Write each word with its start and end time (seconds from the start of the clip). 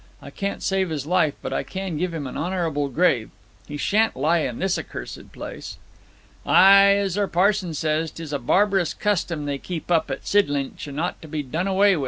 I 0.19 0.31
can't 0.31 0.63
save 0.63 0.89
his 0.89 1.05
life, 1.05 1.35
but 1.43 1.53
I 1.53 1.61
can 1.61 1.95
give 1.95 2.11
him 2.11 2.25
an 2.25 2.35
honourable 2.35 2.89
grave. 2.89 3.29
He 3.67 3.77
shan't 3.77 4.15
lie 4.15 4.39
in 4.39 4.57
this 4.57 4.79
accursed 4.79 5.31
place!' 5.31 5.77
'Ay, 6.43 6.93
as 6.97 7.19
our 7.19 7.27
pa'son 7.27 7.75
says, 7.75 8.09
'tis 8.09 8.33
a 8.33 8.39
barbarous 8.39 8.95
custom 8.95 9.45
they 9.45 9.59
keep 9.59 9.91
up 9.91 10.09
at 10.09 10.25
Sidlinch, 10.25 10.87
and 10.87 10.99
ought 10.99 11.21
to 11.21 11.27
be 11.27 11.43
done 11.43 11.67
away 11.67 11.91
wi'. 11.91 11.99